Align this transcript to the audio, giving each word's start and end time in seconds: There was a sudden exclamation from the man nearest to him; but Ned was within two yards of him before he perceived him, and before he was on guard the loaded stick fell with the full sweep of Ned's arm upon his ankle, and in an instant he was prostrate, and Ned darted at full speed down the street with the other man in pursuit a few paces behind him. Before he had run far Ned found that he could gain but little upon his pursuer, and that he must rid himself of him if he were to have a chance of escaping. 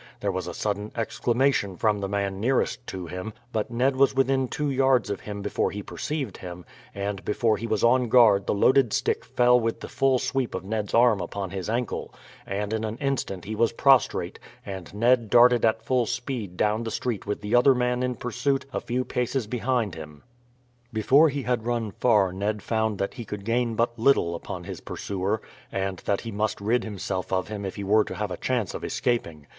There 0.19 0.31
was 0.31 0.47
a 0.47 0.53
sudden 0.55 0.91
exclamation 0.95 1.77
from 1.77 1.99
the 1.99 2.09
man 2.09 2.39
nearest 2.39 2.87
to 2.87 3.05
him; 3.05 3.33
but 3.53 3.69
Ned 3.69 3.95
was 3.95 4.15
within 4.15 4.47
two 4.47 4.71
yards 4.71 5.11
of 5.11 5.19
him 5.19 5.43
before 5.43 5.69
he 5.69 5.83
perceived 5.83 6.37
him, 6.37 6.65
and 6.95 7.23
before 7.23 7.55
he 7.55 7.67
was 7.67 7.83
on 7.83 8.09
guard 8.09 8.47
the 8.47 8.53
loaded 8.55 8.93
stick 8.93 9.23
fell 9.23 9.59
with 9.59 9.79
the 9.79 9.87
full 9.87 10.17
sweep 10.17 10.55
of 10.55 10.65
Ned's 10.65 10.95
arm 10.95 11.21
upon 11.21 11.51
his 11.51 11.69
ankle, 11.69 12.11
and 12.47 12.73
in 12.73 12.83
an 12.83 12.97
instant 12.97 13.45
he 13.45 13.53
was 13.53 13.73
prostrate, 13.73 14.39
and 14.65 14.91
Ned 14.91 15.29
darted 15.29 15.63
at 15.63 15.83
full 15.85 16.07
speed 16.07 16.57
down 16.57 16.81
the 16.81 16.89
street 16.89 17.27
with 17.27 17.41
the 17.41 17.53
other 17.53 17.75
man 17.75 18.01
in 18.01 18.15
pursuit 18.15 18.65
a 18.73 18.81
few 18.81 19.05
paces 19.05 19.45
behind 19.45 19.93
him. 19.93 20.23
Before 20.91 21.29
he 21.29 21.43
had 21.43 21.67
run 21.67 21.91
far 21.91 22.33
Ned 22.33 22.63
found 22.63 22.97
that 22.97 23.13
he 23.13 23.23
could 23.23 23.45
gain 23.45 23.75
but 23.75 23.99
little 23.99 24.33
upon 24.33 24.63
his 24.63 24.81
pursuer, 24.81 25.43
and 25.71 25.97
that 26.05 26.21
he 26.21 26.31
must 26.31 26.59
rid 26.59 26.83
himself 26.83 27.31
of 27.31 27.49
him 27.49 27.63
if 27.63 27.75
he 27.75 27.83
were 27.83 28.03
to 28.05 28.15
have 28.15 28.31
a 28.31 28.37
chance 28.37 28.73
of 28.73 28.83
escaping. 28.83 29.45